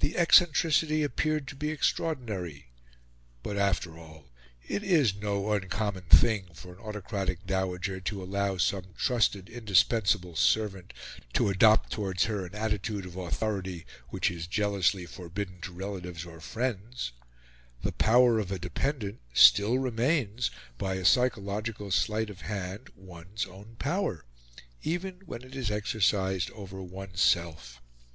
The 0.00 0.18
eccentricity 0.18 1.02
appeared 1.02 1.48
to 1.48 1.56
be 1.56 1.70
extraordinary; 1.70 2.68
but, 3.42 3.56
after 3.56 3.98
all, 3.98 4.26
it 4.68 4.82
is 4.84 5.14
no 5.14 5.52
uncommon 5.52 6.02
thing 6.02 6.50
for 6.52 6.74
an 6.74 6.80
autocratic 6.80 7.46
dowager 7.46 7.98
to 7.98 8.22
allow 8.22 8.58
some 8.58 8.92
trusted 8.98 9.48
indispensable 9.48 10.36
servant 10.36 10.92
to 11.32 11.48
adopt 11.48 11.90
towards 11.90 12.24
her 12.24 12.44
an 12.44 12.54
attitude 12.54 13.06
of 13.06 13.16
authority 13.16 13.86
which 14.10 14.30
is 14.30 14.46
jealously 14.46 15.06
forbidden 15.06 15.62
to 15.62 15.72
relatives 15.72 16.26
or 16.26 16.42
friends: 16.42 17.12
the 17.80 17.90
power 17.92 18.38
of 18.38 18.52
a 18.52 18.58
dependent 18.58 19.18
still 19.32 19.78
remains, 19.78 20.50
by 20.76 20.96
a 20.96 21.06
psychological 21.06 21.90
sleight 21.90 22.28
of 22.28 22.42
hand, 22.42 22.90
one's 22.94 23.46
own 23.46 23.76
power, 23.78 24.26
even 24.82 25.22
when 25.24 25.40
it 25.40 25.56
is 25.56 25.70
exercised 25.70 26.50
over 26.50 26.82
oneself. 26.82 27.80